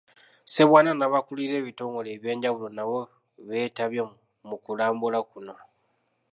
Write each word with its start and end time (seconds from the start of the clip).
Ssebwana 0.47 0.91
n'abakulira 0.95 1.53
ebitongole 1.57 2.09
ebyenjawulo 2.15 2.67
nabo 2.77 2.99
beetabye 3.47 4.01
mu 4.47 4.55
kulambula 4.63 5.19
kuno. 5.29 5.55